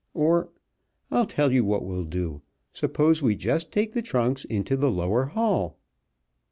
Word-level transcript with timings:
Or 0.15 0.49
I'll 1.11 1.27
tell 1.27 1.51
you 1.51 1.63
what 1.63 1.85
we'll 1.85 2.05
do! 2.05 2.41
Suppose 2.73 3.21
we 3.21 3.35
just 3.35 3.71
take 3.71 3.93
the 3.93 4.01
trunks 4.01 4.45
into 4.45 4.75
the 4.75 4.89
lower 4.89 5.25
hall?" 5.25 5.77